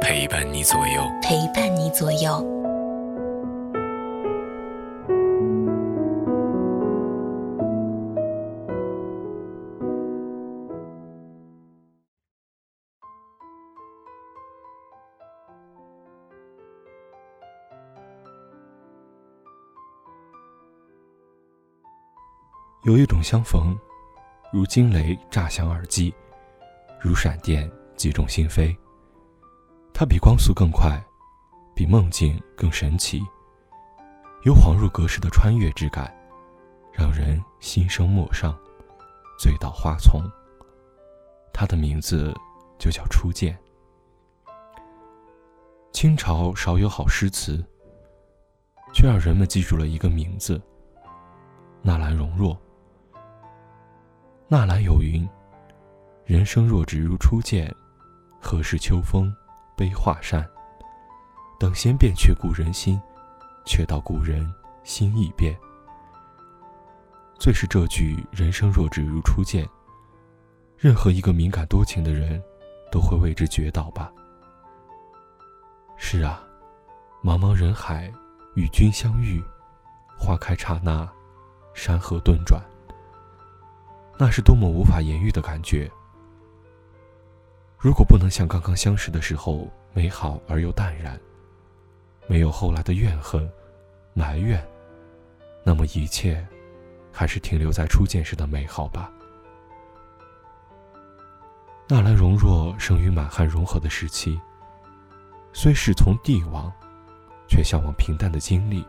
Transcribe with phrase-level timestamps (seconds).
[0.00, 2.44] 陪伴你左右，陪伴你左右。
[22.84, 23.78] 有一种相逢，
[24.50, 26.12] 如惊雷炸响耳际，
[26.98, 28.74] 如闪电击中心扉。
[30.00, 30.98] 它比光速更快，
[31.74, 33.22] 比梦境更神奇，
[34.44, 36.10] 有恍如隔世的穿越之感，
[36.90, 38.58] 让人心生陌上，
[39.38, 40.22] 醉倒花丛。
[41.52, 42.34] 它的名字
[42.78, 43.54] 就叫初见。
[45.92, 47.62] 清朝少有好诗词，
[48.94, 50.58] 却让人们记住了一个名字——
[51.84, 52.58] 纳兰容若。
[54.48, 55.28] 纳兰有云
[56.24, 57.70] ：“人生若只如初见，
[58.40, 59.30] 何事秋风
[59.80, 60.46] 悲画扇？
[61.58, 63.00] 等闲变却故人心，
[63.64, 64.46] 却道故人
[64.84, 65.58] 心易变。”
[67.40, 69.66] 最是这句“人生若只如初见”，
[70.76, 72.42] 任何一个敏感多情的人，
[72.92, 74.12] 都会为之绝倒吧。
[75.96, 76.42] 是啊，
[77.24, 78.12] 茫茫人海，
[78.56, 79.42] 与君相遇，
[80.14, 81.10] 花开刹那，
[81.72, 82.62] 山河顿转。
[84.18, 85.90] 那是多么无法言喻的感觉。
[87.82, 91.18] 如果不能像刚刚相识的时候美好而又淡然，
[92.26, 93.50] 没有后来的怨恨、
[94.12, 94.62] 埋怨，
[95.64, 96.46] 那么一切
[97.10, 99.10] 还是停留在初见时的美好吧。
[101.88, 104.38] 纳兰容若生于满汉融合的时期，
[105.54, 106.70] 虽是从帝王，
[107.48, 108.84] 却向往平淡的经历，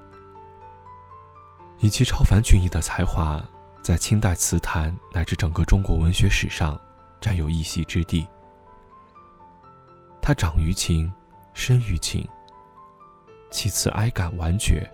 [1.80, 3.42] 以其超凡俊逸的才华。
[3.82, 6.80] 在清代词坛乃至整个中国文学史上，
[7.22, 8.28] 占有一席之地。
[10.22, 11.12] 他长于情，
[11.54, 12.28] 深于情。
[13.50, 14.90] 其词哀感婉绝，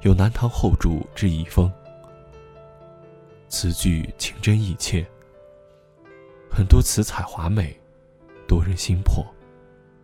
[0.00, 1.70] 有南唐后主之遗风。
[3.48, 5.06] 词句情真意切，
[6.50, 7.78] 很多词彩华美，
[8.46, 9.24] 夺人心魄，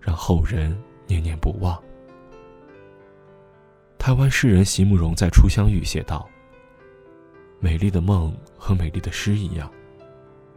[0.00, 1.82] 让后人念念不忘。
[3.98, 6.28] 台湾诗人席慕容在《初相遇》写道。
[7.60, 9.72] 美丽的梦和美丽的诗一样，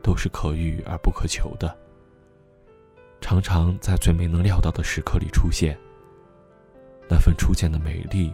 [0.03, 1.73] 都是可遇而不可求的。
[3.27, 5.77] 常常在最没能料到的时刻里出现。
[7.09, 8.33] 那份初见的美丽，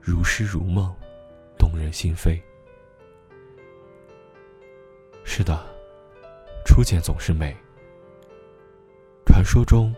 [0.00, 0.92] 如诗如梦，
[1.56, 2.42] 动人心扉。
[5.22, 5.64] 是的，
[6.64, 7.56] 初见总是美。
[9.24, 9.94] 传说中，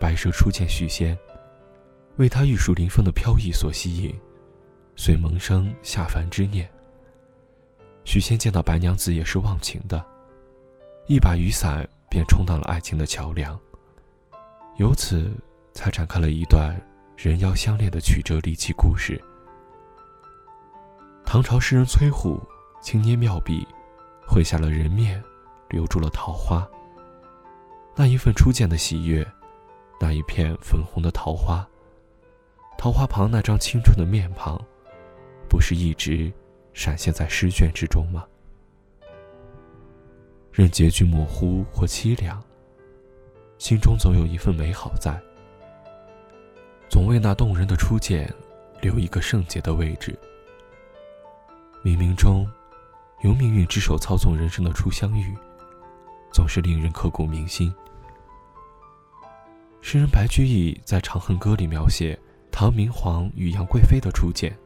[0.00, 1.14] 白蛇初见许仙，
[2.16, 4.18] 为他玉树临风的飘逸所吸引，
[4.96, 6.66] 遂萌生下凡之念。
[8.06, 10.02] 许仙见到白娘子也是忘情的，
[11.08, 13.58] 一把雨伞便充当了爱情的桥梁。
[14.76, 15.30] 由此
[15.72, 16.74] 才展开了一段
[17.16, 19.22] 人妖相恋的曲折离奇故事。
[21.24, 22.40] 唐朝诗人崔护
[22.82, 23.66] 轻捏妙笔，
[24.26, 25.22] 绘下了人面，
[25.70, 26.68] 留住了桃花。
[27.94, 29.26] 那一份初见的喜悦，
[29.98, 31.66] 那一片粉红的桃花，
[32.76, 34.62] 桃花旁那张青春的面庞，
[35.48, 36.32] 不是一直。
[36.74, 38.26] 闪现在诗卷之中吗？
[40.56, 42.42] 任结局模糊或凄凉，
[43.58, 45.14] 心中总有一份美好在，
[46.88, 48.34] 总为那动人的初见
[48.80, 50.18] 留一个圣洁的位置。
[51.84, 52.50] 冥冥中，
[53.22, 55.36] 由命运之手操纵人生的初相遇，
[56.32, 57.70] 总是令人刻骨铭心。
[59.82, 62.18] 诗人白居易在《长恨歌》里描写
[62.50, 64.56] 唐明皇与杨贵妃的初见。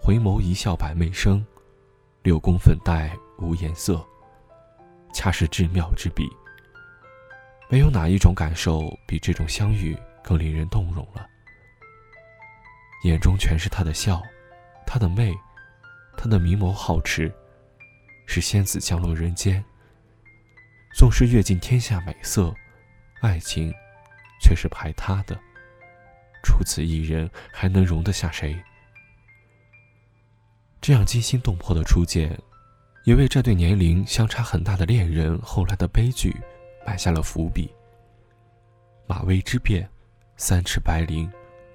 [0.00, 1.44] 回眸一笑百媚生，
[2.22, 4.02] 六宫粉黛无颜色。
[5.12, 6.28] 恰是至妙之笔。
[7.70, 11.28] 没有哪一种感受比这种相遇更令人动容了。
[13.04, 14.22] 眼中全是她的笑，
[14.86, 15.34] 她的媚，
[16.16, 17.32] 她的明眸皓齿，
[18.26, 19.62] 是仙子降落人间。
[20.96, 22.52] 纵是阅尽天下美色，
[23.20, 23.72] 爱情
[24.40, 25.38] 却是排他的。
[26.42, 28.58] 除此一人，还能容得下谁？
[30.80, 32.36] 这样惊心动魄的初见，
[33.08, 36.36] 也为这对年龄相差很大的恋人后来的悲剧
[36.86, 37.72] 埋下了伏笔。
[39.06, 39.88] 马嵬之变，
[40.36, 41.26] 三尺白绫，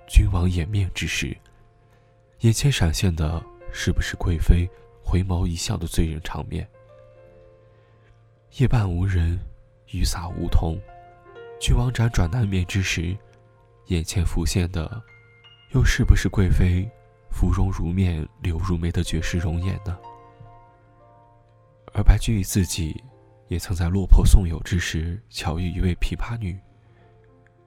[0.08, 1.36] 君王掩面之时，
[2.42, 4.70] 眼前闪现的是不是贵妃
[5.04, 6.70] 回眸一笑的醉人场面？
[8.60, 9.40] 夜半无人，
[9.88, 10.80] 雨洒梧桐，
[11.60, 13.18] 君王辗转难眠之时，
[13.88, 15.02] 眼前浮现的
[15.72, 16.88] 又是不是贵妃
[17.32, 19.98] 芙蓉如面、柳如眉的绝世容颜呢？
[21.94, 23.04] 而白居易自己。
[23.50, 26.58] 也曾在落魄送友之时巧遇一位琵琶女，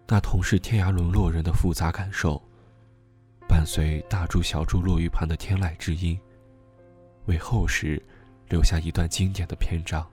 [0.09, 2.43] 那同是天涯沦落人的复杂感受，
[3.47, 6.19] 伴随大珠小珠落玉盘的天籁之音，
[7.27, 8.03] 为后世
[8.49, 10.05] 留下一段经典的篇章，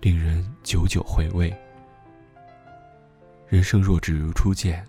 [0.00, 1.54] 令人久久回味。
[3.46, 4.86] 人生若只如初见，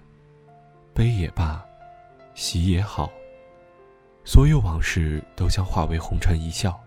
[0.93, 1.65] 悲也罢，
[2.33, 3.11] 喜也好，
[4.23, 6.79] 所有往事都将化为红尘一笑，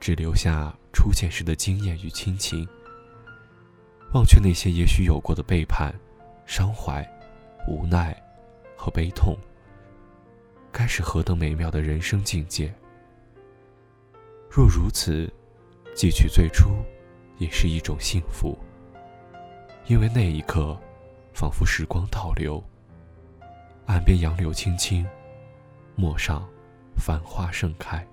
[0.00, 0.74] 只留下。
[0.92, 2.68] 初见时的惊艳与亲情，
[4.12, 5.94] 忘却那些也许有过的背叛、
[6.46, 7.08] 伤怀、
[7.68, 8.14] 无奈
[8.76, 9.38] 和悲痛，
[10.72, 12.74] 该是何等美妙的人生境界！
[14.50, 15.32] 若如此，
[15.94, 16.70] 记取最初，
[17.38, 18.58] 也是一种幸福。
[19.86, 20.76] 因为那一刻，
[21.32, 22.62] 仿佛时光倒流，
[23.86, 25.06] 岸边杨柳青青，
[25.94, 26.46] 陌上
[26.96, 28.04] 繁花盛开。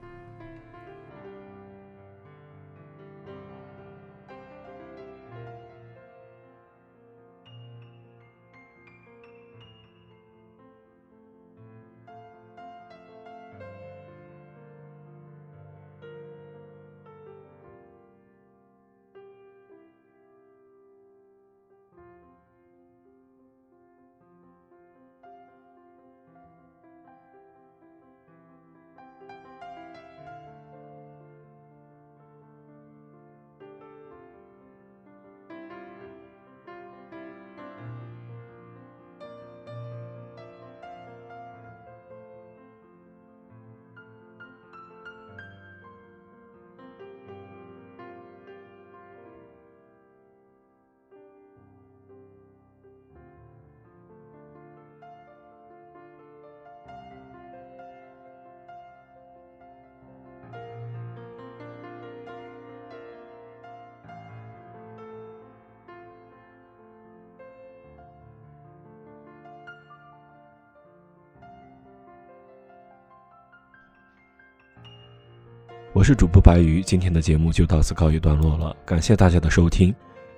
[75.98, 79.92] 我是主播白鱼，今天的节目就到此告一段落了，感谢大家的收听。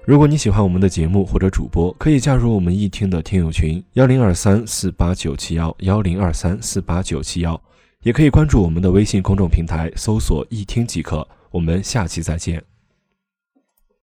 [0.06, 7.62] 如果你喜欢我们的节目或者主播，可以加入我们一听的听友群幺零二三四八九七幺幺零二三四八九七幺，
[8.04, 11.28] 也可以关注我们的微信公众平台，搜索一听即可。
[11.52, 12.64] 我们下期再见。